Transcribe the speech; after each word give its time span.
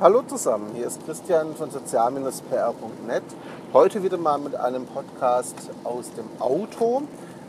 Hallo 0.00 0.22
zusammen, 0.22 0.70
hier 0.76 0.86
ist 0.86 1.04
Christian 1.04 1.56
von 1.56 1.72
sozial-pr.net. 1.72 3.24
Heute 3.72 4.00
wieder 4.04 4.16
mal 4.16 4.38
mit 4.38 4.54
einem 4.54 4.86
Podcast 4.86 5.56
aus 5.82 6.12
dem 6.12 6.26
Auto. 6.38 7.02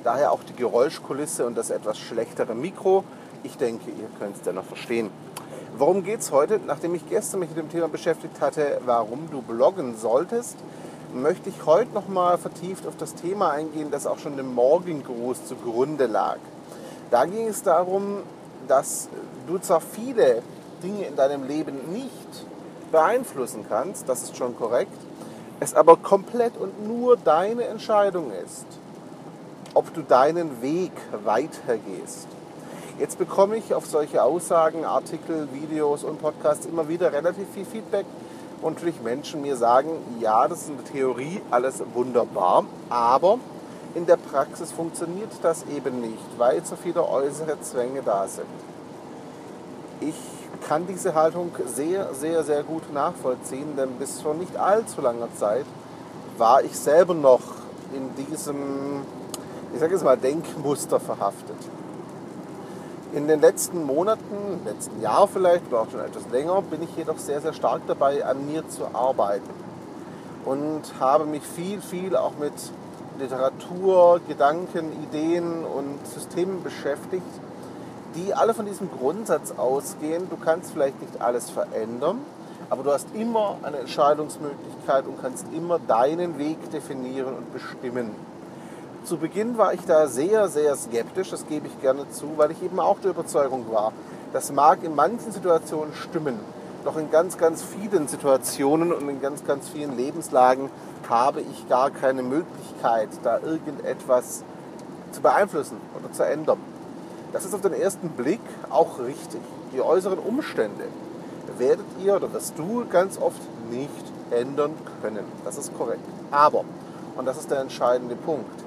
Daher 0.04 0.31
auch 0.31 0.44
die 0.44 0.55
Geräuschkulisse 0.55 1.46
und 1.46 1.55
das 1.55 1.70
etwas 1.70 1.99
schlechtere 1.99 2.55
Mikro. 2.55 3.04
Ich 3.43 3.55
denke, 3.57 3.91
ihr 3.91 4.09
könnt 4.17 4.38
es 4.38 4.41
dennoch 4.41 4.63
verstehen. 4.63 5.12
Worum 5.77 6.04
geht 6.04 6.21
es 6.21 6.31
heute? 6.31 6.59
Nachdem 6.65 6.96
ich 6.96 7.07
gestern 7.07 7.42
mich 7.42 7.49
mit 7.49 7.60
dem 7.60 7.70
Thema 7.70 7.88
beschäftigt 7.88 8.42
hatte, 8.42 8.81
warum 8.84 9.29
du 9.29 9.44
bloggen 9.44 9.96
solltest, 9.96 10.58
möchte 11.13 11.50
ich 11.50 11.68
heute 11.68 11.94
nochmal 11.94 12.40
vertieft 12.40 12.88
auf 12.88 12.97
das 12.97 13.13
Thema 13.13 13.52
eingehen, 13.52 13.92
das 13.92 14.08
auch 14.08 14.18
schon 14.18 14.38
dem 14.38 14.56
Morgengruß 14.56 15.46
zugrunde 15.46 16.08
lag. 16.08 16.40
Da 17.12 17.26
ging 17.26 17.48
es 17.48 17.62
darum, 17.62 18.23
dass 18.68 19.08
du 19.45 19.59
zwar 19.59 19.81
viele 19.81 20.41
Dinge 20.84 21.05
in 21.05 21.16
deinem 21.16 21.48
Leben 21.48 21.91
nicht 21.91 22.45
beeinflussen 22.91 23.65
kannst, 23.67 24.09
das 24.09 24.23
ist 24.23 24.37
schon 24.37 24.57
korrekt, 24.57 24.97
es 25.59 25.73
aber 25.73 25.97
komplett 25.97 26.57
und 26.57 26.87
nur 26.87 27.17
deine 27.17 27.65
Entscheidung 27.65 28.31
ist, 28.31 28.65
ob 29.73 29.93
du 29.93 30.01
deinen 30.01 30.61
Weg 30.61 30.91
weitergehst. 31.23 32.27
Jetzt 32.97 33.17
bekomme 33.17 33.57
ich 33.57 33.73
auf 33.73 33.85
solche 33.85 34.23
Aussagen, 34.23 34.84
Artikel, 34.84 35.47
Videos 35.53 36.03
und 36.03 36.21
Podcasts 36.21 36.65
immer 36.65 36.89
wieder 36.89 37.13
relativ 37.13 37.48
viel 37.53 37.65
Feedback 37.65 38.05
und 38.61 38.75
natürlich 38.75 39.01
Menschen 39.01 39.41
mir 39.41 39.55
sagen, 39.55 39.89
ja, 40.20 40.48
das 40.48 40.63
ist 40.63 40.70
in 40.70 40.77
der 40.77 40.85
Theorie 40.85 41.41
alles 41.49 41.81
wunderbar, 41.93 42.65
aber 42.89 43.39
in 43.95 44.05
der 44.05 44.17
Praxis 44.17 44.71
funktioniert 44.71 45.31
das 45.41 45.65
eben 45.73 46.01
nicht, 46.01 46.37
weil 46.37 46.63
so 46.65 46.75
viele 46.75 47.07
äußere 47.07 47.59
Zwänge 47.61 48.01
da 48.03 48.27
sind. 48.27 48.45
Ich 50.01 50.38
kann 50.68 50.88
diese 50.88 51.16
Haltung 51.16 51.52
sehr, 51.66 52.13
sehr, 52.13 52.44
sehr 52.44 52.63
gut 52.63 52.94
nachvollziehen, 52.94 53.76
denn 53.77 53.91
bis 53.94 54.22
vor 54.22 54.34
nicht 54.34 54.55
allzu 54.58 55.02
langer 55.02 55.34
Zeit 55.35 55.66
war 56.38 56.63
ich 56.63 56.77
selber 56.77 57.13
noch 57.13 57.41
in 57.93 58.26
diesem, 58.26 59.01
ich 59.74 59.79
sage 59.79 59.93
jetzt 59.93 60.04
mal, 60.04 60.18
Denkmuster 60.18 60.99
verhaftet. 60.99 61.57
In 63.13 63.27
den 63.27 63.41
letzten 63.41 63.84
Monaten, 63.84 64.36
im 64.54 64.66
letzten 64.66 65.02
Jahr 65.02 65.28
vielleicht 65.28 65.68
oder 65.68 65.82
auch 65.82 65.90
schon 65.90 66.02
etwas 66.02 66.30
länger, 66.32 66.62
bin 66.62 66.84
ich 66.84 66.96
jedoch 66.96 67.18
sehr, 67.18 67.42
sehr 67.42 67.54
stark 67.54 67.82
dabei, 67.88 68.23
an 68.23 68.46
mir 68.46 68.68
zu 68.70 68.86
arbeiten 68.94 69.50
und 70.46 70.82
habe 71.00 71.26
mich 71.26 71.44
viel, 71.44 71.82
viel 71.82 72.16
auch 72.16 72.34
mit 72.40 72.54
Literatur, 73.20 74.22
Gedanken, 74.28 74.92
Ideen 75.04 75.66
und 75.66 76.06
Systemen 76.08 76.64
beschäftigt, 76.64 77.23
die 78.16 78.34
alle 78.34 78.54
von 78.54 78.66
diesem 78.66 78.90
Grundsatz 78.92 79.54
ausgehen, 79.58 80.30
du 80.30 80.38
kannst 80.38 80.72
vielleicht 80.72 81.00
nicht 81.02 81.22
alles 81.22 81.50
verändern, 81.50 82.20
aber 82.70 82.84
du 82.84 82.92
hast 82.92 83.08
immer 83.14 83.58
eine 83.64 83.78
Entscheidungsmöglichkeit 83.78 85.06
und 85.06 85.22
kannst 85.22 85.46
immer 85.54 85.80
deinen 85.80 86.38
Weg 86.38 86.70
definieren 86.72 87.36
und 87.36 87.54
bestimmen. 87.54 88.12
Zu 89.06 89.18
Beginn 89.18 89.58
war 89.58 89.74
ich 89.74 89.82
da 89.86 90.08
sehr, 90.08 90.50
sehr 90.50 90.76
skeptisch, 90.76 91.30
das 91.32 91.48
gebe 91.48 91.68
ich 91.68 91.82
gerne 91.82 92.10
zu, 92.12 92.38
weil 92.38 92.52
ich 92.52 92.62
eben 92.62 92.80
auch 92.80 93.00
der 93.00 93.12
Überzeugung 93.12 93.66
war, 93.72 93.94
das 94.34 94.52
mag 94.52 94.84
in 94.84 94.94
manchen 94.94 95.32
Situationen 95.32 95.94
stimmen, 95.94 96.40
doch 96.86 96.98
in 96.98 97.10
ganz, 97.10 97.38
ganz 97.38 97.64
vielen 97.64 98.08
Situationen 98.08 98.94
und 98.94 99.10
in 99.10 99.22
ganz, 99.22 99.46
ganz 99.46 99.70
vielen 99.70 99.98
Lebenslagen 99.98 100.70
habe 101.10 101.42
ich 101.42 101.68
gar 101.68 101.90
keine 101.90 102.22
Möglichkeit, 102.22 103.10
da 103.23 103.40
irgendetwas 103.40 104.44
zu 105.12 105.22
beeinflussen 105.22 105.78
oder 105.98 106.12
zu 106.14 106.23
ändern. 106.23 106.60
Das 107.32 107.46
ist 107.46 107.54
auf 107.54 107.62
den 107.62 107.74
ersten 107.74 108.10
Blick 108.10 108.42
auch 108.70 109.00
richtig. 109.00 109.42
Die 109.74 109.82
äußeren 109.82 110.20
Umstände 110.20 110.86
werdet 111.58 111.86
ihr 112.04 112.16
oder 112.16 112.32
wirst 112.34 112.58
du 112.58 112.86
ganz 112.90 113.20
oft 113.20 113.42
nicht 113.70 113.90
ändern 114.32 114.74
können. 115.02 115.26
Das 115.46 115.58
ist 115.58 115.76
korrekt. 115.78 116.04
Aber, 116.32 116.64
und 117.18 117.26
das 117.26 117.38
ist 117.38 117.52
der 117.52 117.60
entscheidende 117.60 118.16
Punkt, 118.16 118.64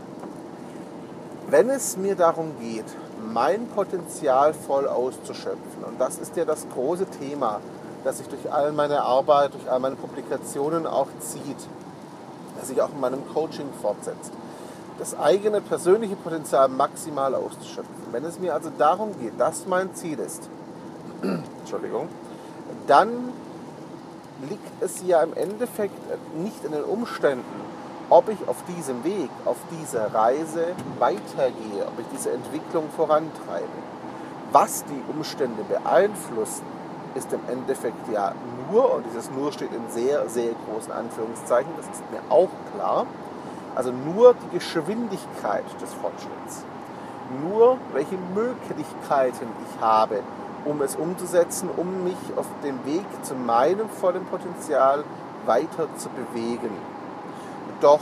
wenn 1.49 1.69
es 1.71 1.97
mir 1.97 2.15
darum 2.15 2.53
geht, 2.61 2.85
mein 3.33 3.67
Potenzial 3.69 4.55
voll 4.55 4.89
auszuschöpfen, 4.89 5.85
und 5.87 6.01
das 6.01 6.19
ist 6.19 6.37
ja 6.37 6.45
das 6.45 6.67
große 6.73 7.07
Thema, 7.21 7.61
das 8.05 8.19
sich 8.19 8.29
durch 8.29 8.53
all 8.53 8.73
meine 8.73 9.03
Arbeit, 9.03 9.55
durch 9.55 9.71
all 9.71 9.79
meine 9.81 9.97
Publikationen 9.97 10.87
auch 10.87 11.09
zieht, 11.21 11.69
das 12.59 12.69
sich 12.69 12.81
auch 12.81 12.91
in 12.91 13.01
meinem 13.01 13.23
Coaching 13.33 13.69
fortsetzt, 13.81 14.33
das 14.99 15.19
eigene 15.19 15.61
persönliche 15.61 16.17
Potenzial 16.17 16.69
maximal 16.69 17.35
auszuschöpfen. 17.35 17.95
Wenn 18.11 18.25
es 18.25 18.39
mir 18.39 18.55
also 18.55 18.71
darum 18.77 19.19
geht, 19.21 19.39
dass 19.39 19.67
mein 19.67 19.95
Ziel 19.95 20.19
ist, 20.19 20.49
Entschuldigung, 21.23 22.09
dann 22.87 23.09
liegt 24.49 24.83
es 24.83 25.03
ja 25.07 25.23
im 25.23 25.35
Endeffekt 25.35 25.95
nicht 26.37 26.65
in 26.65 26.73
den 26.73 26.85
Umständen, 26.85 27.45
ob 28.11 28.29
ich 28.29 28.47
auf 28.47 28.57
diesem 28.77 29.05
Weg, 29.05 29.31
auf 29.45 29.57
dieser 29.81 30.13
Reise 30.13 30.67
weitergehe, 30.99 31.87
ob 31.87 31.99
ich 31.99 32.07
diese 32.13 32.31
Entwicklung 32.33 32.91
vorantreibe. 32.95 33.67
Was 34.51 34.85
die 34.85 35.03
Umstände 35.11 35.63
beeinflussen, 35.65 36.67
ist 37.15 37.33
im 37.33 37.41
Endeffekt 37.51 38.13
ja 38.13 38.35
nur, 38.71 38.95
und 38.95 39.05
dieses 39.07 39.31
nur 39.31 39.53
steht 39.53 39.73
in 39.73 39.91
sehr, 39.91 40.29
sehr 40.29 40.53
großen 40.67 40.93
Anführungszeichen, 40.93 41.71
das 41.77 41.87
ist 41.87 42.03
mir 42.11 42.21
auch 42.29 42.49
klar, 42.75 43.07
also 43.75 43.93
nur 43.93 44.35
die 44.35 44.59
Geschwindigkeit 44.59 45.65
des 45.81 45.93
Fortschritts. 45.95 46.65
Nur 47.43 47.79
welche 47.93 48.17
Möglichkeiten 48.35 49.49
ich 49.65 49.81
habe, 49.81 50.21
um 50.65 50.81
es 50.83 50.97
umzusetzen, 50.97 51.69
um 51.77 52.05
mich 52.05 52.17
auf 52.37 52.47
dem 52.63 52.85
Weg 52.85 53.05
zu 53.23 53.35
meinem 53.35 53.89
vollen 53.89 54.25
Potenzial 54.27 55.05
weiter 55.47 55.89
zu 55.97 56.09
bewegen. 56.11 56.71
Doch 57.81 58.01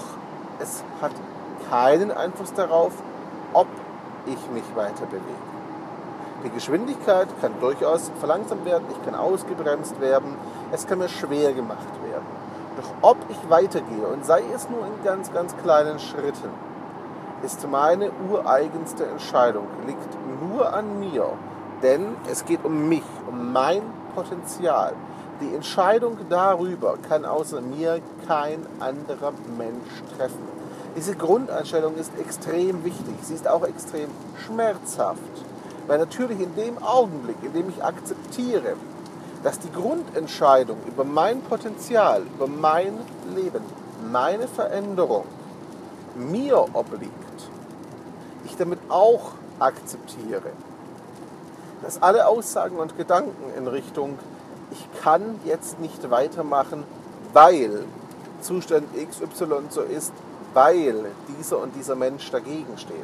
es 0.58 0.82
hat 1.00 1.12
keinen 1.70 2.10
Einfluss 2.10 2.52
darauf, 2.52 2.92
ob 3.52 3.68
ich 4.26 4.50
mich 4.52 4.64
weiter 4.76 5.06
bewege. 5.06 5.50
Die 6.44 6.50
Geschwindigkeit 6.50 7.28
kann 7.40 7.52
durchaus 7.60 8.10
verlangsamt 8.18 8.64
werden, 8.64 8.84
ich 8.90 9.04
kann 9.04 9.14
ausgebremst 9.14 10.00
werden, 10.00 10.36
es 10.72 10.86
kann 10.86 10.98
mir 10.98 11.08
schwer 11.08 11.52
gemacht 11.52 11.88
werden. 12.02 12.39
Doch 12.80 13.10
ob 13.10 13.18
ich 13.28 13.50
weitergehe 13.50 14.06
und 14.06 14.24
sei 14.24 14.42
es 14.54 14.70
nur 14.70 14.86
in 14.86 15.04
ganz, 15.04 15.30
ganz 15.32 15.54
kleinen 15.58 15.98
Schritten, 15.98 16.48
ist 17.42 17.66
meine 17.68 18.10
ureigenste 18.30 19.04
Entscheidung, 19.04 19.66
liegt 19.86 20.16
nur 20.40 20.72
an 20.72 20.98
mir. 20.98 21.26
Denn 21.82 22.16
es 22.30 22.44
geht 22.46 22.64
um 22.64 22.88
mich, 22.88 23.04
um 23.28 23.52
mein 23.52 23.82
Potenzial. 24.14 24.94
Die 25.42 25.54
Entscheidung 25.54 26.16
darüber 26.30 26.96
kann 27.06 27.26
außer 27.26 27.60
mir 27.60 28.00
kein 28.26 28.66
anderer 28.78 29.32
Mensch 29.58 30.02
treffen. 30.16 30.48
Diese 30.96 31.14
Grundeinstellung 31.14 31.96
ist 31.96 32.12
extrem 32.18 32.82
wichtig. 32.84 33.14
Sie 33.22 33.34
ist 33.34 33.46
auch 33.46 33.64
extrem 33.64 34.08
schmerzhaft. 34.46 35.20
Weil 35.86 35.98
natürlich 35.98 36.40
in 36.40 36.54
dem 36.56 36.82
Augenblick, 36.82 37.36
in 37.42 37.52
dem 37.52 37.68
ich 37.68 37.82
akzeptiere, 37.82 38.76
dass 39.42 39.58
die 39.58 39.72
Grundentscheidung 39.72 40.78
über 40.86 41.04
mein 41.04 41.40
Potenzial, 41.42 42.22
über 42.34 42.46
mein 42.46 42.98
Leben, 43.34 43.62
meine 44.10 44.48
Veränderung 44.48 45.24
mir 46.14 46.66
obliegt, 46.74 47.12
ich 48.44 48.56
damit 48.56 48.78
auch 48.88 49.32
akzeptiere, 49.58 50.50
dass 51.82 52.02
alle 52.02 52.26
Aussagen 52.26 52.76
und 52.76 52.96
Gedanken 52.98 53.52
in 53.56 53.66
Richtung, 53.66 54.18
ich 54.70 54.86
kann 55.02 55.40
jetzt 55.44 55.80
nicht 55.80 56.10
weitermachen, 56.10 56.84
weil 57.32 57.84
Zustand 58.42 58.88
XY 58.94 59.70
so 59.70 59.82
ist, 59.82 60.12
weil 60.52 61.06
dieser 61.38 61.58
und 61.58 61.74
dieser 61.76 61.94
Mensch 61.94 62.30
dagegen 62.30 62.76
steht. 62.76 62.96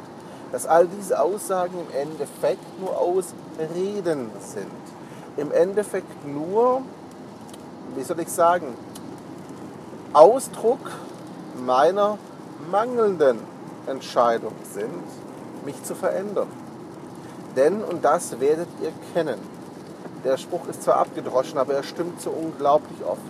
Dass 0.51 0.65
all 0.65 0.87
diese 0.87 1.19
Aussagen 1.21 1.75
im 1.79 2.09
Endeffekt 2.09 2.79
nur 2.79 2.97
Ausreden 2.97 4.29
sind 4.39 4.96
im 5.37 5.51
Endeffekt 5.51 6.27
nur, 6.27 6.81
wie 7.95 8.03
soll 8.03 8.19
ich 8.19 8.29
sagen, 8.29 8.73
Ausdruck 10.13 10.91
meiner 11.65 12.17
mangelnden 12.71 13.39
Entscheidung 13.85 14.53
sind, 14.73 15.03
mich 15.65 15.81
zu 15.83 15.95
verändern. 15.95 16.47
Denn, 17.55 17.83
und 17.83 18.03
das 18.03 18.39
werdet 18.39 18.67
ihr 18.81 18.91
kennen, 19.13 19.39
der 20.23 20.37
Spruch 20.37 20.67
ist 20.67 20.83
zwar 20.83 20.97
abgedroschen, 20.97 21.57
aber 21.57 21.73
er 21.73 21.83
stimmt 21.83 22.21
so 22.21 22.31
unglaublich 22.31 22.97
oft. 23.05 23.21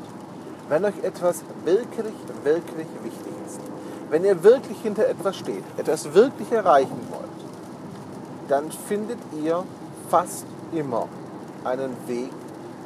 Wenn 0.69 0.83
euch 0.86 1.03
etwas 1.03 1.44
wirklich, 1.63 2.13
wirklich 2.44 2.88
wichtig 3.03 3.33
ist, 3.45 3.60
wenn 4.10 4.24
ihr 4.24 4.44
wirklich 4.44 4.77
hinter 4.81 5.07
etwas 5.07 5.38
steht, 5.38 5.63
etwas 5.77 6.13
wirklich 6.13 6.51
erreichen 6.51 7.00
wollt, 7.12 7.27
dann 8.48 8.71
findet 8.71 9.19
ihr 9.42 9.63
fast 10.10 10.45
immer 10.71 11.07
einen 11.68 11.96
Weg, 12.08 12.31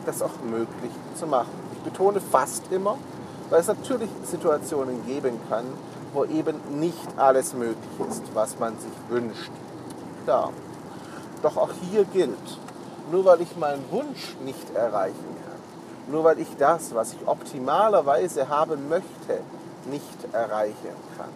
das 0.05 0.21
auch 0.21 0.41
möglich 0.49 0.91
zu 1.15 1.27
machen. 1.27 1.51
Ich 1.73 1.79
betone 1.79 2.19
fast 2.19 2.63
immer, 2.71 2.97
weil 3.49 3.61
es 3.61 3.67
natürlich 3.67 4.09
Situationen 4.23 5.05
geben 5.05 5.39
kann, 5.49 5.65
wo 6.13 6.25
eben 6.25 6.55
nicht 6.79 7.07
alles 7.17 7.53
möglich 7.53 8.09
ist, 8.09 8.23
was 8.33 8.59
man 8.59 8.73
sich 8.79 8.91
wünscht. 9.09 9.51
Klar. 10.25 10.51
Doch 11.41 11.57
auch 11.57 11.71
hier 11.89 12.05
gilt, 12.05 12.37
nur 13.11 13.25
weil 13.25 13.41
ich 13.41 13.55
meinen 13.57 13.83
Wunsch 13.89 14.35
nicht 14.45 14.75
erreichen 14.75 15.15
kann, 15.15 16.11
nur 16.11 16.23
weil 16.23 16.39
ich 16.39 16.55
das, 16.57 16.93
was 16.93 17.13
ich 17.13 17.27
optimalerweise 17.27 18.47
haben 18.47 18.89
möchte, 18.89 19.41
nicht 19.89 20.33
erreichen 20.33 20.95
kann, 21.17 21.29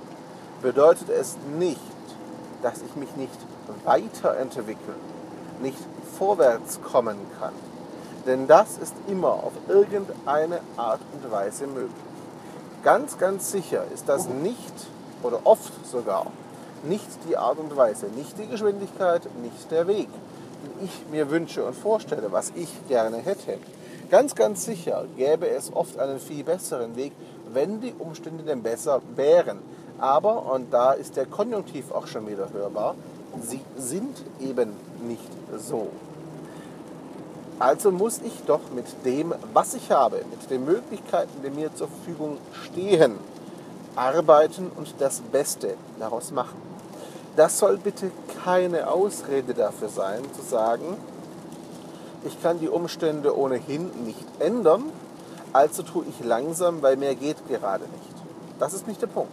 bedeutet 0.61 1.09
es 1.09 1.37
nicht, 1.57 1.79
dass 2.61 2.81
ich 2.83 2.95
mich 2.95 3.15
nicht 3.15 3.37
weiterentwickeln, 3.83 4.99
nicht 5.61 5.79
vorwärts 6.17 6.79
kommen 6.81 7.17
kann. 7.39 7.53
Denn 8.25 8.47
das 8.47 8.77
ist 8.77 8.93
immer 9.07 9.33
auf 9.33 9.53
irgendeine 9.67 10.59
Art 10.77 11.01
und 11.13 11.31
Weise 11.31 11.67
möglich. 11.67 11.91
Ganz, 12.83 13.17
ganz 13.17 13.51
sicher 13.51 13.83
ist 13.93 14.09
das 14.09 14.27
nicht 14.27 14.73
oder 15.23 15.41
oft 15.43 15.73
sogar 15.85 16.27
nicht 16.83 17.07
die 17.27 17.37
Art 17.37 17.57
und 17.57 17.75
Weise, 17.75 18.07
nicht 18.07 18.37
die 18.37 18.47
Geschwindigkeit, 18.47 19.23
nicht 19.41 19.71
der 19.71 19.87
Weg, 19.87 20.07
den 20.07 20.85
ich 20.85 21.05
mir 21.11 21.29
wünsche 21.29 21.63
und 21.65 21.75
vorstelle, 21.75 22.31
was 22.31 22.51
ich 22.55 22.69
gerne 22.87 23.17
hätte. 23.17 23.57
Ganz, 24.09 24.35
ganz 24.35 24.65
sicher 24.65 25.05
gäbe 25.17 25.47
es 25.47 25.73
oft 25.73 25.97
einen 25.99 26.19
viel 26.19 26.43
besseren 26.43 26.95
Weg, 26.95 27.11
wenn 27.51 27.81
die 27.81 27.93
Umstände 27.97 28.43
denn 28.43 28.61
besser 28.61 29.01
wären. 29.15 29.59
Aber, 29.97 30.51
und 30.53 30.71
da 30.71 30.91
ist 30.91 31.15
der 31.15 31.25
Konjunktiv 31.25 31.91
auch 31.91 32.05
schon 32.05 32.27
wieder 32.27 32.51
hörbar, 32.53 32.95
sie 33.41 33.61
sind 33.77 34.23
eben 34.39 34.73
nicht 35.07 35.29
so. 35.57 35.87
Also 37.59 37.91
muss 37.91 38.19
ich 38.23 38.33
doch 38.45 38.59
mit 38.73 38.85
dem, 39.05 39.33
was 39.53 39.73
ich 39.75 39.91
habe, 39.91 40.23
mit 40.29 40.49
den 40.49 40.65
Möglichkeiten, 40.65 41.41
die 41.43 41.49
mir 41.49 41.73
zur 41.73 41.87
Verfügung 41.87 42.37
stehen, 42.65 43.17
arbeiten 43.95 44.71
und 44.75 44.93
das 44.99 45.21
Beste 45.21 45.75
daraus 45.97 46.31
machen. 46.31 46.61
Das 47.37 47.59
soll 47.59 47.77
bitte 47.77 48.11
keine 48.43 48.89
Ausrede 48.89 49.53
dafür 49.53 49.89
sein, 49.89 50.21
zu 50.33 50.41
sagen, 50.41 50.97
ich 52.25 52.41
kann 52.41 52.59
die 52.59 52.69
Umstände 52.69 53.37
ohnehin 53.37 53.89
nicht 54.03 54.25
ändern, 54.39 54.83
also 55.53 55.83
tue 55.83 56.05
ich 56.09 56.25
langsam, 56.25 56.81
weil 56.81 56.97
mehr 56.97 57.15
geht 57.15 57.37
gerade 57.47 57.83
nicht. 57.83 58.15
Das 58.59 58.73
ist 58.73 58.87
nicht 58.87 59.01
der 59.01 59.07
Punkt. 59.07 59.31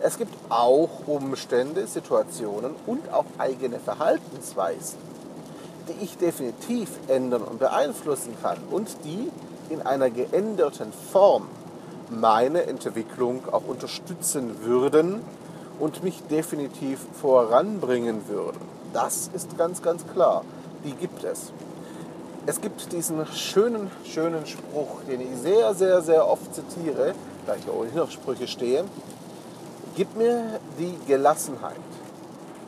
Es 0.00 0.18
gibt 0.18 0.34
auch 0.50 0.90
Umstände, 1.06 1.86
Situationen 1.86 2.74
und 2.86 3.10
auch 3.12 3.24
eigene 3.38 3.78
Verhaltensweisen, 3.78 4.98
die 5.88 6.04
ich 6.04 6.16
definitiv 6.18 6.88
ändern 7.08 7.42
und 7.42 7.58
beeinflussen 7.58 8.34
kann 8.42 8.58
und 8.70 8.88
die 9.04 9.30
in 9.70 9.82
einer 9.82 10.10
geänderten 10.10 10.92
Form 11.12 11.48
meine 12.10 12.64
Entwicklung 12.64 13.42
auch 13.50 13.66
unterstützen 13.66 14.64
würden 14.64 15.22
und 15.78 16.02
mich 16.02 16.22
definitiv 16.30 17.00
voranbringen 17.20 18.28
würden. 18.28 18.60
Das 18.92 19.30
ist 19.34 19.58
ganz, 19.58 19.82
ganz 19.82 20.06
klar. 20.06 20.44
Die 20.84 20.92
gibt 20.92 21.24
es. 21.24 21.52
Es 22.46 22.60
gibt 22.60 22.92
diesen 22.92 23.26
schönen, 23.26 23.90
schönen 24.04 24.46
Spruch, 24.46 25.02
den 25.08 25.20
ich 25.20 25.36
sehr, 25.42 25.74
sehr, 25.74 26.00
sehr 26.00 26.28
oft 26.28 26.54
zitiere, 26.54 27.14
da 27.44 27.56
ich 27.56 27.68
ohnehin 27.68 27.98
auf 27.98 28.12
Sprüche 28.12 28.46
stehe. 28.46 28.84
Gib 29.96 30.16
mir 30.16 30.60
die 30.78 30.94
Gelassenheit, 31.08 31.80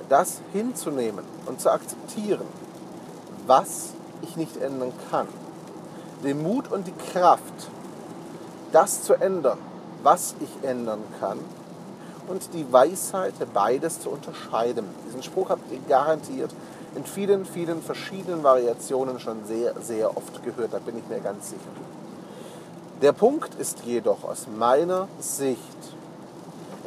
das 0.08 0.40
hinzunehmen 0.52 1.24
und 1.46 1.60
zu 1.60 1.70
akzeptieren, 1.70 2.46
was 3.48 3.94
ich 4.22 4.36
nicht 4.36 4.56
ändern 4.58 4.92
kann. 5.10 5.26
Den 6.22 6.42
Mut 6.42 6.70
und 6.70 6.86
die 6.86 6.92
Kraft, 7.12 7.70
das 8.72 9.02
zu 9.02 9.14
ändern, 9.14 9.58
was 10.02 10.34
ich 10.40 10.68
ändern 10.68 11.02
kann. 11.18 11.38
Und 12.28 12.52
die 12.52 12.70
Weisheit, 12.70 13.32
beides 13.54 14.00
zu 14.00 14.10
unterscheiden. 14.10 14.84
Diesen 15.06 15.22
Spruch 15.22 15.48
habt 15.48 15.72
ihr 15.72 15.80
garantiert 15.88 16.50
in 16.94 17.04
vielen, 17.04 17.46
vielen 17.46 17.82
verschiedenen 17.82 18.42
Variationen 18.42 19.18
schon 19.18 19.46
sehr, 19.46 19.74
sehr 19.80 20.14
oft 20.14 20.42
gehört. 20.44 20.74
Da 20.74 20.78
bin 20.78 20.98
ich 20.98 21.08
mir 21.08 21.20
ganz 21.20 21.48
sicher. 21.50 21.70
Der 23.00 23.12
Punkt 23.12 23.54
ist 23.54 23.80
jedoch 23.84 24.24
aus 24.24 24.46
meiner 24.58 25.08
Sicht, 25.20 25.58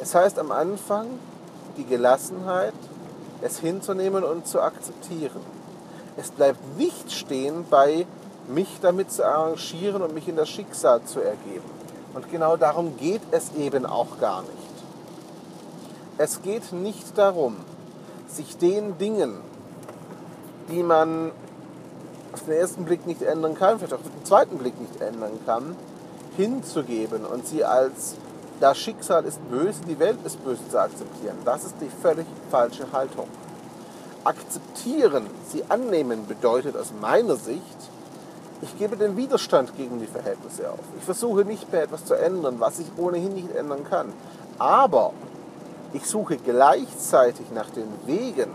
es 0.00 0.14
heißt 0.14 0.38
am 0.38 0.52
Anfang 0.52 1.06
die 1.76 1.84
Gelassenheit, 1.84 2.74
es 3.40 3.58
hinzunehmen 3.58 4.22
und 4.22 4.46
zu 4.46 4.60
akzeptieren. 4.60 5.40
Es 6.16 6.30
bleibt 6.30 6.76
nicht 6.76 7.12
stehen 7.12 7.64
bei 7.68 8.06
mich 8.48 8.78
damit 8.82 9.10
zu 9.10 9.24
arrangieren 9.24 10.02
und 10.02 10.14
mich 10.14 10.28
in 10.28 10.36
das 10.36 10.48
Schicksal 10.48 11.02
zu 11.04 11.20
ergeben. 11.20 11.64
Und 12.14 12.30
genau 12.30 12.56
darum 12.56 12.96
geht 12.98 13.22
es 13.30 13.52
eben 13.54 13.86
auch 13.86 14.18
gar 14.20 14.42
nicht. 14.42 14.52
Es 16.18 16.42
geht 16.42 16.72
nicht 16.72 17.16
darum, 17.16 17.56
sich 18.28 18.56
den 18.58 18.98
Dingen, 18.98 19.38
die 20.70 20.82
man 20.82 21.32
auf 22.32 22.44
den 22.44 22.54
ersten 22.54 22.84
Blick 22.84 23.06
nicht 23.06 23.22
ändern 23.22 23.54
kann, 23.54 23.78
vielleicht 23.78 23.94
auch 23.94 24.00
auf 24.00 24.10
den 24.10 24.24
zweiten 24.24 24.58
Blick 24.58 24.78
nicht 24.80 25.00
ändern 25.00 25.38
kann, 25.46 25.76
hinzugeben 26.36 27.24
und 27.24 27.46
sie 27.46 27.64
als 27.64 28.16
das 28.60 28.78
Schicksal 28.78 29.24
ist 29.24 29.40
böse, 29.50 29.80
die 29.88 29.98
Welt 29.98 30.18
ist 30.24 30.42
böse 30.44 30.60
zu 30.70 30.78
akzeptieren. 30.78 31.36
Das 31.44 31.64
ist 31.64 31.74
die 31.80 31.88
völlig 31.88 32.26
falsche 32.50 32.90
Haltung. 32.92 33.26
Akzeptieren, 34.24 35.26
sie 35.48 35.64
annehmen, 35.68 36.26
bedeutet 36.26 36.76
aus 36.76 36.92
meiner 37.00 37.36
Sicht, 37.36 37.62
ich 38.62 38.78
gebe 38.78 38.96
den 38.96 39.16
Widerstand 39.16 39.76
gegen 39.76 39.98
die 39.98 40.06
Verhältnisse 40.06 40.70
auf. 40.70 40.78
Ich 40.96 41.04
versuche 41.04 41.44
nicht 41.44 41.72
mehr 41.72 41.82
etwas 41.82 42.04
zu 42.04 42.14
ändern, 42.14 42.60
was 42.60 42.78
ich 42.78 42.86
ohnehin 42.96 43.34
nicht 43.34 43.54
ändern 43.56 43.84
kann. 43.84 44.12
Aber 44.58 45.12
ich 45.92 46.06
suche 46.06 46.36
gleichzeitig 46.36 47.50
nach 47.52 47.68
den 47.70 47.88
Wegen, 48.06 48.50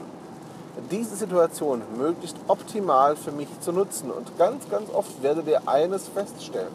diese 0.92 1.16
Situation 1.16 1.82
möglichst 1.98 2.38
optimal 2.48 3.16
für 3.16 3.32
mich 3.32 3.48
zu 3.60 3.72
nutzen. 3.74 4.10
Und 4.12 4.38
ganz, 4.38 4.70
ganz 4.70 4.90
oft 4.94 5.22
werdet 5.22 5.48
ihr 5.48 5.68
eines 5.68 6.08
feststellen. 6.08 6.74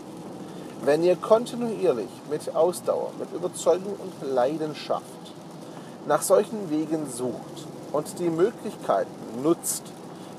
Wenn 0.85 1.03
ihr 1.03 1.17
kontinuierlich 1.17 2.11
mit 2.29 2.55
Ausdauer, 2.55 3.13
mit 3.19 3.33
Überzeugung 3.33 3.95
und 3.95 4.35
Leidenschaft 4.35 5.05
nach 6.07 6.23
solchen 6.23 6.71
Wegen 6.71 7.11
sucht 7.11 7.67
und 7.93 8.19
die 8.19 8.31
Möglichkeiten 8.31 9.43
nutzt, 9.43 9.85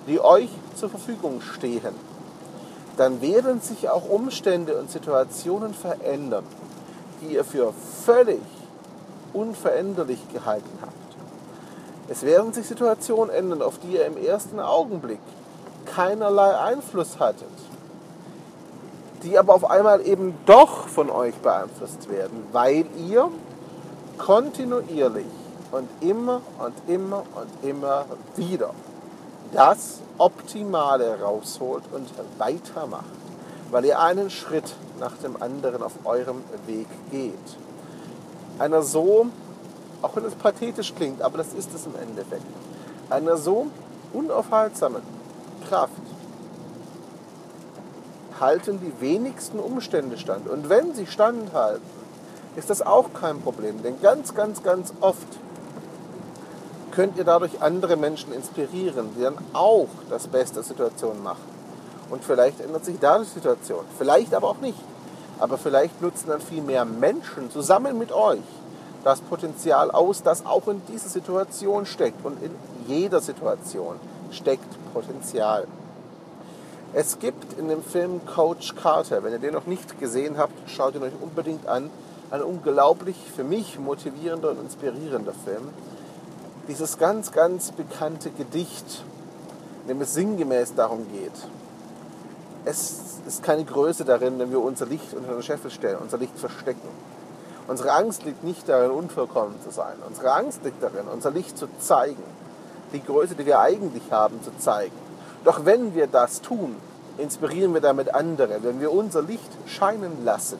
die 0.08 0.20
euch 0.20 0.50
zur 0.76 0.90
Verfügung 0.90 1.42
stehen, 1.42 1.96
dann 2.98 3.22
werden 3.22 3.62
sich 3.62 3.90
auch 3.90 4.08
Umstände 4.08 4.78
und 4.78 4.92
Situationen 4.92 5.74
verändern, 5.74 6.44
die 7.22 7.34
ihr 7.34 7.44
für 7.44 7.74
völlig 8.06 8.42
unveränderlich 9.34 10.20
gehalten 10.32 10.78
habt. 10.82 10.94
Es 12.10 12.24
werden 12.24 12.54
sich 12.54 12.68
Situationen 12.68 13.34
ändern, 13.34 13.62
auf 13.62 13.80
die 13.80 13.94
ihr 13.94 14.06
im 14.06 14.18
ersten 14.18 14.60
Augenblick 14.60 15.20
keinerlei 15.86 16.58
Einfluss 16.58 17.20
hattet, 17.20 17.48
die 19.24 19.38
aber 19.40 19.56
auf 19.56 19.70
einmal 19.70 20.06
eben 20.06 20.36
doch 20.46 20.88
von 20.88 21.10
euch 21.10 21.36
beeinflusst 21.36 22.10
werden, 22.10 22.46
weil 22.52 22.86
ihr 23.08 23.30
kontinuierlich 24.18 25.26
und 25.74 25.90
immer 26.02 26.42
und 26.60 26.74
immer 26.88 27.24
und 27.36 27.70
immer 27.70 28.06
wieder 28.36 28.70
das 29.52 30.00
Optimale 30.18 31.22
rausholt 31.22 31.84
und 31.92 32.08
weitermacht, 32.38 33.04
weil 33.70 33.86
ihr 33.86 34.00
einen 34.00 34.30
Schritt 34.30 34.74
nach 35.00 35.18
dem 35.18 35.42
anderen 35.42 35.84
auf 35.84 35.94
eurem 36.06 36.44
Weg 36.66 36.88
geht. 37.12 37.58
Einer 38.58 38.82
so 38.82 39.28
auch 40.04 40.16
wenn 40.18 40.26
es 40.26 40.36
pathetisch 40.36 40.94
klingt, 40.94 41.22
aber 41.22 41.38
das 41.38 41.54
ist 41.54 41.74
es 41.74 41.86
im 41.86 41.96
Endeffekt. 41.96 42.46
Einer 43.10 43.38
so 43.38 43.68
unaufhaltsamen 44.12 45.02
Kraft 45.68 45.94
halten 48.40 48.80
die 48.82 49.02
wenigsten 49.02 49.60
Umstände 49.60 50.18
stand. 50.18 50.50
Und 50.50 50.68
wenn 50.68 50.94
sie 50.94 51.08
standhalten, 51.08 51.82
ist 52.58 52.70
das 52.70 52.82
auch 52.82 53.14
kein 53.14 53.40
Problem. 53.40 53.82
Denn 53.82 54.02
ganz, 54.02 54.36
ganz, 54.36 54.62
ganz 54.62 54.94
oft 55.00 55.28
könnt 56.94 57.18
ihr 57.18 57.24
dadurch 57.24 57.62
andere 57.62 57.96
Menschen 57.96 58.34
inspirieren, 58.34 59.10
die 59.18 59.24
dann 59.24 59.38
auch 59.54 59.90
das 60.10 60.28
Beste 60.28 60.56
der 60.56 60.64
Situation 60.64 61.22
machen. 61.24 61.42
Und 62.10 62.24
vielleicht 62.24 62.60
ändert 62.62 62.86
sich 62.86 63.00
da 63.00 63.20
die 63.20 63.26
Situation. 63.26 63.86
Vielleicht 63.98 64.34
aber 64.34 64.50
auch 64.50 64.60
nicht. 64.62 64.78
Aber 65.40 65.58
vielleicht 65.58 66.02
nutzen 66.02 66.28
dann 66.30 66.42
viel 66.42 66.62
mehr 66.62 66.86
Menschen 66.86 67.50
zusammen 67.52 67.98
mit 67.98 68.12
euch 68.12 68.40
das 69.04 69.20
Potenzial 69.20 69.92
aus, 69.92 70.24
das 70.24 70.46
auch 70.46 70.68
in 70.68 70.82
dieser 70.88 71.10
Situation 71.10 71.86
steckt. 71.86 72.26
Und 72.26 72.42
in 72.42 72.52
jeder 72.88 73.20
Situation 73.20 73.98
steckt 74.32 74.68
Potenzial. 74.94 75.68
Es 76.94 77.20
gibt 77.20 77.58
in 77.58 77.70
dem 77.70 77.84
Film 77.84 78.22
Coach 78.26 78.76
Carter, 78.76 79.24
wenn 79.24 79.34
ihr 79.34 79.40
den 79.40 79.54
noch 79.54 79.66
nicht 79.66 80.00
gesehen 80.00 80.38
habt, 80.38 80.54
schaut 80.70 80.96
ihn 80.96 81.02
euch 81.02 81.14
unbedingt 81.22 81.68
an. 81.68 81.90
Ein 82.30 82.44
unglaublich 82.44 83.16
für 83.36 83.44
mich 83.44 83.80
motivierender 83.80 84.52
und 84.52 84.62
inspirierender 84.62 85.34
Film. 85.34 85.70
Dieses 86.68 86.98
ganz, 86.98 87.32
ganz 87.32 87.72
bekannte 87.72 88.30
Gedicht, 88.32 89.04
in 89.84 89.90
dem 89.90 90.02
es 90.02 90.14
sinngemäß 90.14 90.76
darum 90.76 91.06
geht. 91.12 91.32
Es 92.66 93.20
ist 93.28 93.44
keine 93.44 93.66
Größe 93.66 94.06
darin, 94.06 94.40
wenn 94.40 94.52
wir 94.52 94.62
unser 94.62 94.86
Licht 94.86 95.14
unter 95.14 95.34
den 95.34 95.44
Scheffel 95.44 95.72
stellen, 95.72 95.98
unser 96.02 96.18
Licht 96.18 96.38
verstecken 96.38 96.88
Unsere 97.68 97.94
Angst 97.94 98.26
liegt 98.26 98.44
nicht 98.44 98.68
darin, 98.68 98.92
unvollkommen 98.92 99.56
zu 99.64 99.72
sein. 99.72 99.96
Unsere 100.08 100.34
Angst 100.34 100.64
liegt 100.64 100.84
darin, 100.84 101.08
unser 101.12 101.32
Licht 101.32 101.58
zu 101.58 101.68
zeigen. 101.80 102.24
Die 102.92 103.02
Größe, 103.02 103.36
die 103.36 103.46
wir 103.46 103.60
eigentlich 103.60 104.12
haben, 104.12 104.44
zu 104.44 104.52
zeigen. 104.58 104.96
Doch 105.46 105.66
wenn 105.66 105.96
wir 105.96 106.08
das 106.08 106.42
tun, 106.42 106.76
inspirieren 107.18 107.74
wir 107.74 107.82
damit 107.82 108.14
andere. 108.14 108.64
Wenn 108.64 108.82
wir 108.82 108.92
unser 108.92 109.22
Licht 109.22 109.50
scheinen 109.66 110.26
lassen, 110.26 110.58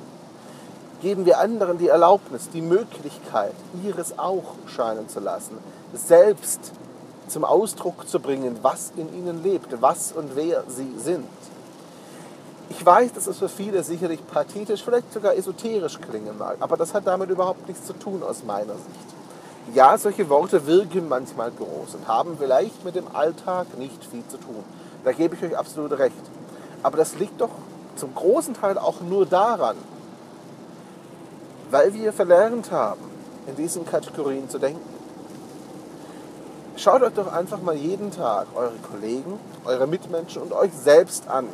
geben 1.02 1.26
wir 1.26 1.40
anderen 1.40 1.78
die 1.78 1.90
Erlaubnis, 1.90 2.50
die 2.50 2.62
Möglichkeit, 2.62 3.54
ihres 3.84 4.18
auch 4.18 4.56
scheinen 4.68 5.10
zu 5.10 5.20
lassen, 5.20 5.58
selbst 5.94 6.72
zum 7.28 7.46
Ausdruck 7.46 8.08
zu 8.08 8.20
bringen, 8.20 8.58
was 8.62 8.92
in 8.98 9.14
ihnen 9.14 9.44
lebt, 9.44 9.82
was 9.82 10.12
und 10.12 10.36
wer 10.36 10.64
sie 10.68 10.94
sind. 10.98 11.28
Ich 12.70 12.86
weiß, 12.86 13.14
dass 13.14 13.28
es 13.28 13.38
für 13.38 13.50
viele 13.50 13.84
sicherlich 13.84 14.26
pathetisch, 14.26 14.84
vielleicht 14.84 15.12
sogar 15.14 15.36
esoterisch 15.36 16.00
klingen 16.00 16.38
mag, 16.38 16.58
aber 16.60 16.78
das 16.78 16.94
hat 16.94 17.06
damit 17.06 17.30
überhaupt 17.30 17.68
nichts 17.68 17.86
zu 17.86 17.94
tun 17.94 18.24
aus 18.24 18.44
meiner 18.44 18.74
Sicht. 18.74 19.14
Ja, 19.74 19.98
solche 19.98 20.28
Worte 20.30 20.66
wirken 20.68 21.08
manchmal 21.08 21.52
groß 21.52 21.96
und 21.96 22.08
haben 22.08 22.38
vielleicht 22.38 22.84
mit 22.84 22.96
dem 22.96 23.08
Alltag 23.16 23.78
nicht 23.78 24.04
viel 24.04 24.24
zu 24.28 24.38
tun. 24.38 24.64
Da 25.04 25.12
gebe 25.12 25.36
ich 25.36 25.44
euch 25.44 25.58
absolut 25.58 25.98
recht. 25.98 26.16
Aber 26.82 26.98
das 26.98 27.16
liegt 27.18 27.40
doch 27.40 27.52
zum 27.96 28.14
großen 28.14 28.56
Teil 28.56 28.78
auch 28.78 29.02
nur 29.02 29.26
daran, 29.26 29.78
weil 31.72 31.94
wir 31.94 32.12
verlernt 32.12 32.72
haben, 32.72 33.02
in 33.48 33.56
diesen 33.56 33.86
Kategorien 33.86 34.50
zu 34.50 34.60
denken. 34.60 34.93
Schaut 36.76 37.04
euch 37.04 37.14
doch 37.14 37.32
einfach 37.32 37.62
mal 37.62 37.76
jeden 37.76 38.10
Tag 38.10 38.48
eure 38.56 38.74
Kollegen, 38.92 39.40
eure 39.64 39.86
Mitmenschen 39.86 40.42
und 40.42 40.54
euch 40.54 40.72
selbst 40.74 41.28
an. 41.28 41.48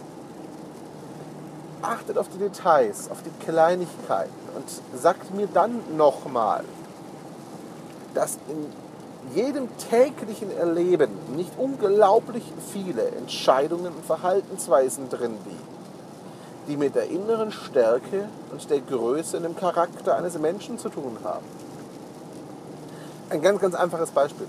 Achtet 1.81 2.17
auf 2.17 2.29
die 2.29 2.37
Details, 2.37 3.11
auf 3.11 3.21
die 3.23 3.45
Kleinigkeiten 3.45 4.31
und 4.55 4.63
sagt 4.97 5.33
mir 5.35 5.47
dann 5.53 5.81
nochmal, 5.97 6.63
dass 8.13 8.37
in 8.47 9.35
jedem 9.35 9.67
täglichen 9.89 10.55
Erleben 10.57 11.11
nicht 11.35 11.51
unglaublich 11.57 12.43
viele 12.71 13.09
Entscheidungen 13.09 13.87
und 13.87 14.05
Verhaltensweisen 14.05 15.09
drin 15.09 15.37
liegen, 15.45 15.67
die 16.69 16.77
mit 16.77 16.95
der 16.95 17.09
inneren 17.09 17.51
Stärke 17.51 18.29
und 18.51 18.69
der 18.69 18.79
Größe 18.79 19.37
und 19.37 19.43
dem 19.43 19.55
Charakter 19.57 20.15
eines 20.15 20.39
Menschen 20.39 20.79
zu 20.79 20.87
tun 20.87 21.17
haben. 21.25 21.45
Ein 23.29 23.41
ganz, 23.41 23.59
ganz 23.59 23.75
einfaches 23.75 24.11
Beispiel. 24.11 24.47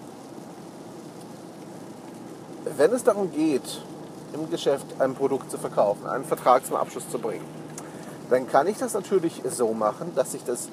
Wenn 2.76 2.92
es 2.92 3.04
darum 3.04 3.32
geht, 3.32 3.80
im 4.32 4.48
Geschäft 4.50 4.86
ein 5.00 5.14
Produkt 5.14 5.50
zu 5.50 5.58
verkaufen, 5.58 6.06
einen 6.06 6.24
Vertrag 6.24 6.64
zum 6.64 6.76
Abschluss 6.76 7.08
zu 7.08 7.18
bringen, 7.18 7.44
dann 8.30 8.48
kann 8.48 8.66
ich 8.68 8.78
das 8.78 8.94
natürlich 8.94 9.42
so 9.50 9.72
machen, 9.74 10.12
dass 10.14 10.34
ich 10.34 10.44
das 10.44 10.68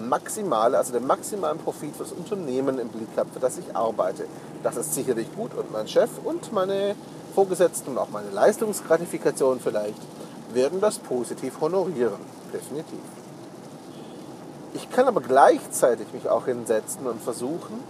maximale, 0.00 0.78
also 0.78 0.92
den 0.92 1.06
maximalen 1.06 1.58
Profit 1.58 1.94
fürs 1.94 2.12
Unternehmen 2.12 2.78
im 2.78 2.88
Blick 2.88 3.08
habe, 3.16 3.28
für 3.32 3.40
das 3.40 3.58
ich 3.58 3.76
arbeite. 3.76 4.26
Das 4.62 4.76
ist 4.76 4.94
sicherlich 4.94 5.34
gut 5.34 5.52
und 5.54 5.70
mein 5.70 5.88
Chef 5.88 6.10
und 6.24 6.52
meine 6.52 6.94
Vorgesetzten 7.34 7.92
und 7.92 7.98
auch 7.98 8.08
meine 8.08 8.30
Leistungsgratifikation 8.30 9.60
vielleicht 9.60 10.00
werden 10.54 10.80
das 10.80 10.98
positiv 10.98 11.60
honorieren. 11.60 12.20
Definitiv. 12.52 12.98
Ich 14.74 14.90
kann 14.90 15.06
aber 15.06 15.20
gleichzeitig 15.20 16.06
mich 16.14 16.28
auch 16.28 16.46
hinsetzen 16.46 17.06
und 17.06 17.22
versuchen, 17.22 17.82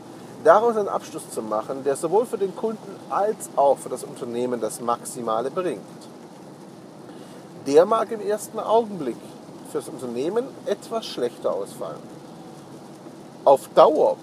daraus 0.45 0.77
einen 0.77 0.89
Abschluss 0.89 1.31
zu 1.31 1.43
machen, 1.43 1.85
der 1.85 1.97
sowohl 1.97 2.27
für 2.27 2.39
den 2.39 2.55
Kunden 2.55 2.97
als 3.11 3.51
auch 3.57 3.79
für 3.79 3.89
das 3.89 4.05
Unternehmen 4.05 4.61
das 4.61 4.81
Maximale 4.81 5.51
bringt. 5.51 5.81
Der 7.67 7.87
mag 7.87 8.11
im 8.11 8.21
ersten 8.21 8.59
Augenblick 8.59 9.17
fürs 9.71 9.89
Unternehmen 9.89 10.45
etwas 10.67 11.07
schlechter 11.07 11.55
ausfallen. 11.55 12.01
Auf 13.45 13.69
Dauer 13.75 14.17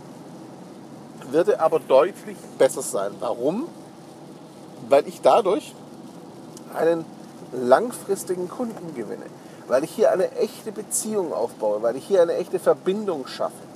wird 1.32 1.50
er 1.50 1.62
aber 1.62 1.80
deutlich 1.80 2.38
besser 2.58 2.82
sein. 2.82 3.12
Warum? 3.20 3.68
Weil 4.88 5.08
ich 5.08 5.22
dadurch 5.22 5.74
einen 6.76 7.06
langfristigen 7.52 8.50
Kunden 8.50 8.94
gewinne, 8.96 9.26
weil 9.68 9.84
ich 9.84 9.92
hier 9.92 10.12
eine 10.12 10.32
echte 10.34 10.72
Beziehung 10.72 11.34
aufbaue, 11.34 11.82
weil 11.82 11.96
ich 11.96 12.06
hier 12.06 12.22
eine 12.22 12.36
echte 12.36 12.60
Verbindung 12.60 13.28
schaffe. 13.28 13.69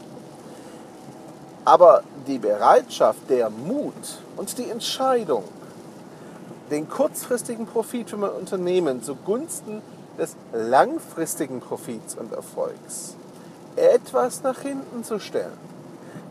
Aber 1.66 2.04
die 2.28 2.40
Bereitschaft, 2.40 3.30
der 3.30 3.50
Mut 3.50 3.94
und 4.36 4.58
die 4.58 4.70
Entscheidung, 4.70 5.44
den 6.70 6.90
kurzfristigen 6.90 7.66
Profit 7.66 8.10
für 8.10 8.18
mein 8.18 8.32
Unternehmen 8.32 9.04
zugunsten 9.04 9.82
des 10.18 10.36
langfristigen 10.52 11.60
Profits 11.60 12.16
und 12.16 12.34
Erfolgs 12.34 13.16
etwas 13.76 14.44
nach 14.44 14.60
hinten 14.60 15.04
zu 15.04 15.20
stellen. 15.20 15.58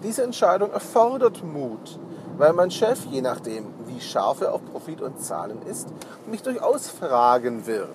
Diese 0.03 0.23
Entscheidung 0.23 0.73
erfordert 0.73 1.43
Mut, 1.45 1.99
weil 2.39 2.53
mein 2.53 2.71
Chef, 2.71 3.05
je 3.11 3.21
nachdem, 3.21 3.67
wie 3.87 4.01
scharf 4.01 4.41
er 4.41 4.53
auf 4.53 4.61
Profit 4.73 5.01
und 5.01 5.23
Zahlen 5.23 5.61
ist, 5.71 5.89
mich 6.27 6.43
durchaus 6.43 6.89
fragen 6.89 7.67
wird, 7.67 7.89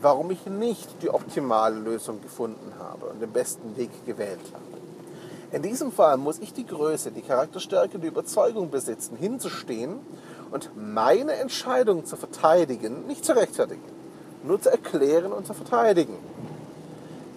warum 0.00 0.30
ich 0.30 0.46
nicht 0.46 1.02
die 1.02 1.10
optimale 1.10 1.76
Lösung 1.76 2.20
gefunden 2.22 2.72
habe 2.78 3.06
und 3.06 3.20
den 3.20 3.30
besten 3.30 3.76
Weg 3.76 3.90
gewählt 4.06 4.40
habe. 4.52 4.71
In 5.52 5.60
diesem 5.60 5.92
Fall 5.92 6.16
muss 6.16 6.38
ich 6.38 6.54
die 6.54 6.66
Größe, 6.66 7.10
die 7.10 7.20
Charakterstärke, 7.20 7.98
die 7.98 8.06
Überzeugung 8.06 8.70
besitzen, 8.70 9.16
hinzustehen 9.16 10.00
und 10.50 10.70
meine 10.74 11.34
Entscheidung 11.34 12.06
zu 12.06 12.16
verteidigen, 12.16 13.06
nicht 13.06 13.22
zu 13.22 13.36
rechtfertigen, 13.36 13.84
nur 14.44 14.60
zu 14.62 14.70
erklären 14.70 15.30
und 15.30 15.46
zu 15.46 15.52
verteidigen. 15.52 16.16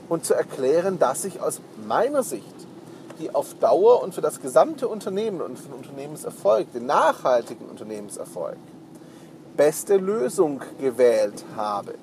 Und 0.08 0.24
zu 0.24 0.34
erklären, 0.34 0.98
dass 0.98 1.26
ich 1.26 1.42
aus 1.42 1.60
meiner 1.86 2.24
Sicht 2.24 2.56
die 3.20 3.34
auf 3.34 3.54
Dauer 3.56 4.02
und 4.04 4.14
für 4.14 4.22
das 4.22 4.42
gesamte 4.42 4.88
Unternehmen 4.88 5.42
und 5.42 5.58
für 5.58 5.70
den 5.70 5.76
Unternehmenserfolg, 5.76 6.72
den 6.74 6.86
nachhaltigen 6.86 7.68
Unternehmenserfolg, 7.68 8.58
beste 9.56 9.98
Lösung 9.98 10.62
gewählt 10.80 11.46
habe. 11.56 11.96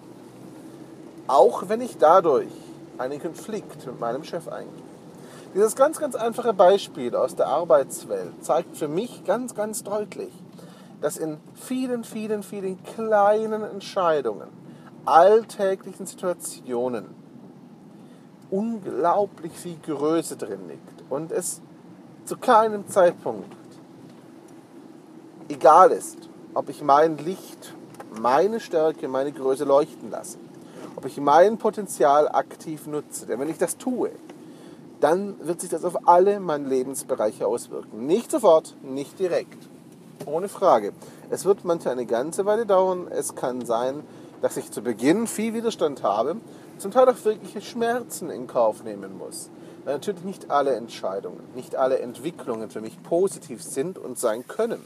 Auch 1.27 1.69
wenn 1.69 1.81
ich 1.81 1.99
dadurch 1.99 2.49
einen 2.99 3.21
Konflikt 3.21 3.87
mit 3.87 4.01
meinem 4.01 4.25
Chef 4.25 4.49
eingehe. 4.49 4.92
Dieses 5.55 5.77
ganz, 5.77 5.99
ganz 5.99 6.15
einfache 6.15 6.55
Beispiel 6.55 7.15
aus 7.15 7.37
der 7.37 7.47
Arbeitswelt 7.49 8.43
zeigt 8.43 8.77
für 8.77 8.89
mich 8.89 9.25
ganz, 9.25 9.55
ganz 9.55 9.83
deutlich, 9.83 10.33
dass 11.03 11.19
in 11.19 11.39
vielen, 11.55 12.05
vielen, 12.05 12.43
vielen 12.43 12.83
kleinen 12.83 13.63
Entscheidungen, 13.63 14.49
alltäglichen 15.05 16.07
Situationen 16.07 17.15
unglaublich 18.51 19.53
viel 19.53 19.77
Größe 19.85 20.37
drin 20.37 20.69
liegt 20.69 21.11
und 21.11 21.33
es 21.33 21.61
zu 22.25 22.37
keinem 22.39 22.87
Zeitpunkt 22.87 23.55
egal 25.49 25.91
ist, 25.91 26.31
ob 26.55 26.69
ich 26.69 26.83
mein 26.83 27.19
Licht, 27.19 27.75
meine 28.21 28.61
Stärke, 28.61 29.09
meine 29.09 29.33
Größe 29.33 29.65
leuchten 29.65 30.11
lasse, 30.11 30.39
ob 30.97 31.05
ich 31.05 31.19
mein 31.21 31.59
Potenzial 31.59 32.29
aktiv 32.29 32.87
nutze. 32.87 33.27
Denn 33.27 33.39
wenn 33.39 33.49
ich 33.49 33.59
das 33.59 33.77
tue, 33.77 34.11
dann 35.03 35.35
wird 35.45 35.61
sich 35.61 35.69
das 35.69 35.85
auf 35.85 36.07
alle 36.07 36.39
meine 36.39 36.69
Lebensbereiche 36.69 37.47
auswirken. 37.47 38.07
Nicht 38.07 38.31
sofort, 38.31 38.77
nicht 38.83 39.19
direkt. 39.19 39.59
Ohne 40.27 40.49
Frage. 40.49 40.93
Es 41.29 41.45
wird 41.45 41.65
manchmal 41.65 41.95
eine 41.95 42.07
ganze 42.07 42.47
Weile 42.47 42.67
dauern. 42.67 43.09
Es 43.11 43.35
kann 43.35 43.67
sein, 43.67 44.05
dass 44.43 44.57
ich 44.57 44.71
zu 44.71 44.81
Beginn 44.81 45.27
viel 45.27 45.55
Widerstand 45.55 46.05
habe, 46.05 46.37
zum 46.79 46.93
Teil 46.93 47.09
auch 47.09 47.25
wirkliche 47.25 47.61
Schmerzen 47.61 48.31
in 48.31 48.47
Kauf 48.47 48.85
nehmen 48.85 49.19
muss. 49.19 49.51
Weil 49.85 49.95
natürlich 49.95 50.23
nicht 50.23 50.51
alle 50.53 50.77
Entscheidungen, 50.77 51.43
nicht 51.57 51.75
alle 51.75 51.99
Entwicklungen 51.99 52.71
für 52.71 52.81
mich 52.81 53.03
positiv 53.03 53.61
sind 53.61 53.99
und 53.99 54.21
sein 54.21 54.47
können. 54.47 54.85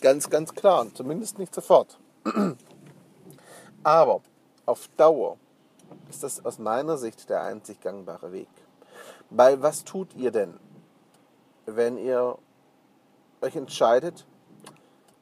Ganz, 0.00 0.30
ganz 0.30 0.54
klar. 0.54 0.82
Und 0.82 0.96
zumindest 0.96 1.40
nicht 1.40 1.52
sofort. 1.52 1.98
Aber 3.82 4.20
auf 4.64 4.88
Dauer 4.96 5.38
ist 6.08 6.22
das 6.22 6.44
aus 6.44 6.60
meiner 6.60 6.98
Sicht 6.98 7.28
der 7.28 7.42
einzig 7.42 7.80
gangbare 7.80 8.30
Weg. 8.30 8.48
Weil 9.30 9.62
was 9.62 9.84
tut 9.84 10.14
ihr 10.14 10.30
denn, 10.30 10.54
wenn 11.66 11.98
ihr 11.98 12.38
euch 13.40 13.56
entscheidet, 13.56 14.26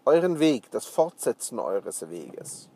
euren 0.04 0.38
Weg, 0.38 0.70
das 0.70 0.84
Fortsetzen 0.84 1.58
eures 1.58 2.08
Weges 2.10 2.68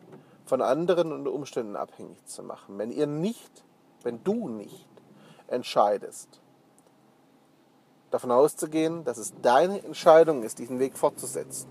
von 0.45 0.61
anderen 0.61 1.11
und 1.11 1.27
Umständen 1.27 1.75
abhängig 1.75 2.25
zu 2.25 2.41
machen? 2.41 2.77
Wenn 2.77 2.91
ihr 2.91 3.07
nicht, 3.07 3.63
wenn 4.03 4.23
du 4.23 4.49
nicht 4.49 4.87
entscheidest, 5.47 6.41
davon 8.09 8.31
auszugehen, 8.31 9.03
dass 9.03 9.17
es 9.19 9.33
deine 9.41 9.83
Entscheidung 9.83 10.41
ist, 10.41 10.57
diesen 10.57 10.79
Weg 10.79 10.97
fortzusetzen, 10.97 11.69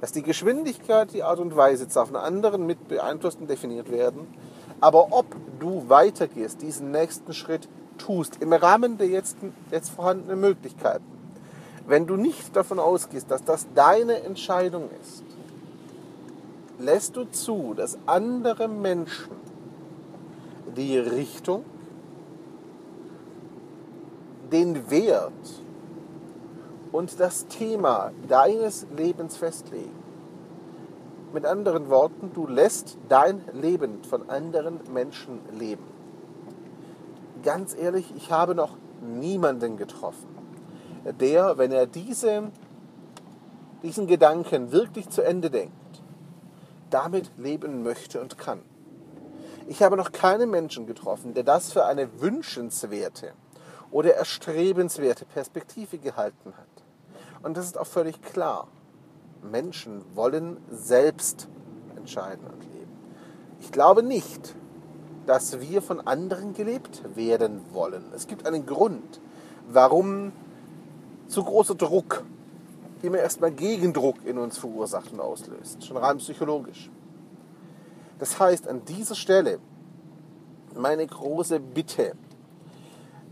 dass 0.00 0.12
die 0.12 0.22
Geschwindigkeit, 0.22 1.12
die 1.12 1.22
Art 1.22 1.38
und 1.38 1.56
Weise 1.56 1.88
zwar 1.88 2.06
von 2.06 2.16
anderen 2.16 2.66
mit 2.66 2.88
beeinflusst 2.88 3.40
und 3.40 3.50
definiert 3.50 3.90
werden, 3.90 4.32
aber 4.80 5.12
ob 5.12 5.26
du 5.60 5.88
weitergehst, 5.88 6.62
diesen 6.62 6.90
nächsten 6.90 7.32
Schritt 7.32 7.68
tust, 7.98 8.40
im 8.40 8.52
Rahmen 8.52 8.98
der 8.98 9.08
jetzt, 9.08 9.36
jetzt 9.70 9.90
vorhandenen 9.90 10.40
Möglichkeiten, 10.40 11.04
wenn 11.86 12.06
du 12.06 12.16
nicht 12.16 12.54
davon 12.54 12.78
ausgehst, 12.78 13.30
dass 13.30 13.44
das 13.44 13.66
deine 13.74 14.22
Entscheidung 14.22 14.88
ist, 15.00 15.24
lässt 16.78 17.16
du 17.16 17.24
zu, 17.24 17.74
dass 17.74 17.98
andere 18.06 18.68
Menschen 18.68 19.36
die 20.76 20.98
Richtung, 20.98 21.64
den 24.50 24.90
Wert 24.90 25.32
und 26.92 27.18
das 27.18 27.46
Thema 27.46 28.12
deines 28.28 28.86
Lebens 28.94 29.36
festlegen. 29.36 30.02
Mit 31.32 31.46
anderen 31.46 31.88
Worten, 31.88 32.30
du 32.34 32.46
lässt 32.46 32.98
dein 33.08 33.40
Leben 33.54 34.04
von 34.04 34.28
anderen 34.28 34.80
Menschen 34.92 35.40
leben. 35.58 35.91
Ganz 37.42 37.74
ehrlich, 37.74 38.12
ich 38.16 38.30
habe 38.30 38.54
noch 38.54 38.76
niemanden 39.00 39.76
getroffen, 39.76 40.28
der, 41.20 41.58
wenn 41.58 41.72
er 41.72 41.86
diese, 41.86 42.50
diesen 43.82 44.06
Gedanken 44.06 44.70
wirklich 44.70 45.08
zu 45.08 45.22
Ende 45.22 45.50
denkt, 45.50 46.02
damit 46.90 47.30
leben 47.36 47.82
möchte 47.82 48.20
und 48.20 48.38
kann. 48.38 48.60
Ich 49.66 49.82
habe 49.82 49.96
noch 49.96 50.12
keinen 50.12 50.50
Menschen 50.50 50.86
getroffen, 50.86 51.34
der 51.34 51.44
das 51.44 51.72
für 51.72 51.84
eine 51.84 52.20
wünschenswerte 52.20 53.32
oder 53.90 54.14
erstrebenswerte 54.14 55.24
Perspektive 55.24 55.98
gehalten 55.98 56.52
hat. 56.56 56.66
Und 57.42 57.56
das 57.56 57.66
ist 57.66 57.78
auch 57.78 57.86
völlig 57.86 58.22
klar. 58.22 58.68
Menschen 59.42 60.04
wollen 60.14 60.58
selbst 60.70 61.48
entscheiden 61.96 62.46
und 62.46 62.62
leben. 62.72 62.92
Ich 63.60 63.72
glaube 63.72 64.02
nicht, 64.02 64.54
dass 65.26 65.60
wir 65.60 65.82
von 65.82 66.00
anderen 66.00 66.54
gelebt 66.54 67.02
werden 67.14 67.60
wollen. 67.72 68.04
Es 68.14 68.26
gibt 68.26 68.46
einen 68.46 68.66
Grund, 68.66 69.20
warum 69.70 70.32
zu 71.28 71.44
großer 71.44 71.74
Druck 71.74 72.24
immer 73.02 73.18
erstmal 73.18 73.52
Gegendruck 73.52 74.24
in 74.24 74.38
uns 74.38 74.58
verursacht 74.58 75.12
und 75.12 75.20
auslöst, 75.20 75.84
schon 75.84 75.96
rein 75.96 76.18
psychologisch. 76.18 76.90
Das 78.18 78.38
heißt, 78.38 78.68
an 78.68 78.84
dieser 78.84 79.14
Stelle 79.14 79.58
meine 80.74 81.06
große 81.06 81.58
Bitte, 81.60 82.14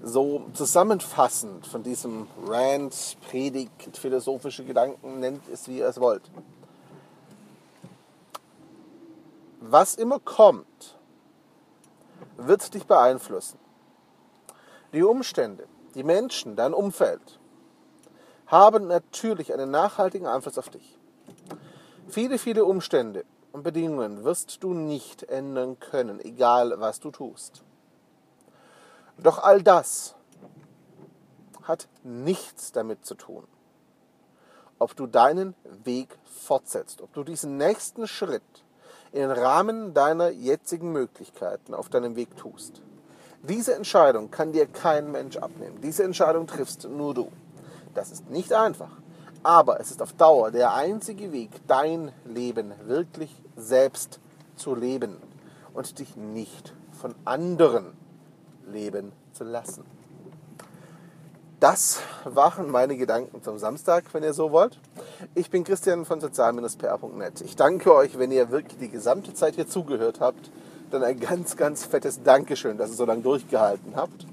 so 0.02 0.46
zusammenfassend 0.54 1.66
von 1.66 1.82
diesem 1.82 2.26
Rant, 2.46 3.16
Predigt, 3.28 3.96
philosophische 3.96 4.64
Gedanken, 4.64 5.20
nennt 5.20 5.46
es 5.48 5.68
wie 5.68 5.78
ihr 5.78 5.86
es 5.86 6.00
wollt. 6.00 6.22
Was 9.60 9.94
immer 9.94 10.18
kommt, 10.18 10.98
wird 12.46 12.74
dich 12.74 12.86
beeinflussen. 12.86 13.58
Die 14.92 15.02
Umstände, 15.02 15.68
die 15.94 16.04
Menschen, 16.04 16.56
dein 16.56 16.74
Umfeld 16.74 17.38
haben 18.46 18.88
natürlich 18.88 19.52
einen 19.52 19.70
nachhaltigen 19.70 20.26
Einfluss 20.26 20.58
auf 20.58 20.68
dich. 20.68 20.98
Viele, 22.08 22.38
viele 22.38 22.64
Umstände 22.64 23.24
und 23.52 23.62
Bedingungen 23.62 24.24
wirst 24.24 24.62
du 24.62 24.74
nicht 24.74 25.22
ändern 25.24 25.78
können, 25.78 26.20
egal 26.20 26.80
was 26.80 26.98
du 26.98 27.10
tust. 27.10 27.62
Doch 29.18 29.38
all 29.38 29.62
das 29.62 30.16
hat 31.62 31.88
nichts 32.02 32.72
damit 32.72 33.04
zu 33.04 33.14
tun, 33.14 33.46
ob 34.78 34.96
du 34.96 35.06
deinen 35.06 35.54
Weg 35.84 36.18
fortsetzt, 36.24 37.02
ob 37.02 37.12
du 37.12 37.22
diesen 37.22 37.56
nächsten 37.58 38.08
Schritt 38.08 38.64
im 39.12 39.30
Rahmen 39.30 39.94
deiner 39.94 40.30
jetzigen 40.30 40.92
Möglichkeiten 40.92 41.74
auf 41.74 41.88
deinem 41.88 42.16
Weg 42.16 42.36
tust. 42.36 42.82
Diese 43.42 43.74
Entscheidung 43.74 44.30
kann 44.30 44.52
dir 44.52 44.66
kein 44.66 45.10
Mensch 45.10 45.36
abnehmen. 45.36 45.80
Diese 45.82 46.04
Entscheidung 46.04 46.46
triffst 46.46 46.88
nur 46.88 47.14
du. 47.14 47.32
Das 47.94 48.12
ist 48.12 48.30
nicht 48.30 48.52
einfach. 48.52 48.90
Aber 49.42 49.80
es 49.80 49.90
ist 49.90 50.02
auf 50.02 50.12
Dauer 50.12 50.50
der 50.50 50.74
einzige 50.74 51.32
Weg, 51.32 51.50
dein 51.66 52.12
Leben 52.26 52.72
wirklich 52.86 53.34
selbst 53.56 54.20
zu 54.56 54.74
leben 54.74 55.16
und 55.72 55.98
dich 55.98 56.16
nicht 56.16 56.74
von 56.92 57.14
anderen 57.24 57.94
leben 58.70 59.12
zu 59.32 59.44
lassen. 59.44 59.84
Das 61.60 62.00
waren 62.24 62.70
meine 62.70 62.96
Gedanken 62.96 63.42
zum 63.42 63.58
Samstag, 63.58 64.04
wenn 64.12 64.22
ihr 64.22 64.32
so 64.32 64.50
wollt. 64.50 64.80
Ich 65.34 65.50
bin 65.50 65.62
Christian 65.62 66.06
von 66.06 66.18
sozial-pr.net. 66.18 67.42
Ich 67.42 67.54
danke 67.54 67.94
euch, 67.94 68.18
wenn 68.18 68.32
ihr 68.32 68.50
wirklich 68.50 68.78
die 68.78 68.88
gesamte 68.88 69.34
Zeit 69.34 69.56
hier 69.56 69.68
zugehört 69.68 70.20
habt. 70.20 70.50
Dann 70.90 71.04
ein 71.04 71.20
ganz, 71.20 71.58
ganz 71.58 71.84
fettes 71.84 72.22
Dankeschön, 72.22 72.78
dass 72.78 72.88
ihr 72.88 72.96
so 72.96 73.04
lange 73.04 73.20
durchgehalten 73.20 73.94
habt. 73.94 74.26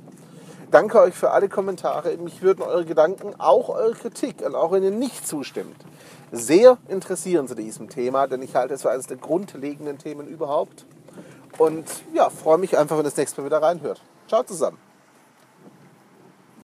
Danke 0.71 1.01
euch 1.01 1.15
für 1.15 1.31
alle 1.31 1.49
Kommentare. 1.49 2.15
Mich 2.15 2.41
würden 2.41 2.61
eure 2.61 2.85
Gedanken, 2.85 3.33
auch 3.37 3.67
eure 3.67 3.93
Kritik, 3.93 4.41
und 4.45 4.55
auch 4.55 4.71
wenn 4.71 4.83
ihr 4.83 4.91
nicht 4.91 5.27
zustimmt, 5.27 5.75
sehr 6.31 6.77
interessieren 6.87 7.49
zu 7.49 7.55
diesem 7.55 7.89
Thema, 7.89 8.27
denn 8.27 8.41
ich 8.41 8.55
halte 8.55 8.73
es 8.73 8.83
für 8.83 8.91
eines 8.91 9.07
der 9.07 9.17
grundlegenden 9.17 9.97
Themen 9.97 10.27
überhaupt. 10.27 10.85
Und 11.57 11.85
ja, 12.13 12.29
freue 12.29 12.57
mich 12.57 12.77
einfach, 12.77 12.95
wenn 12.95 13.01
ihr 13.01 13.09
das 13.09 13.17
nächste 13.17 13.41
Mal 13.41 13.47
wieder 13.47 13.61
reinhört. 13.61 14.01
Ciao 14.29 14.43
zusammen. 14.43 14.86